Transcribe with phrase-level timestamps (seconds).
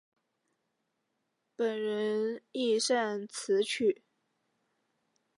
[1.55, 4.01] 本人亦擅词曲。